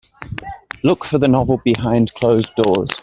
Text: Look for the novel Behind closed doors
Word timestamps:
Look 0.81 1.05
for 1.05 1.19
the 1.19 1.27
novel 1.27 1.61
Behind 1.63 2.11
closed 2.15 2.55
doors 2.55 2.89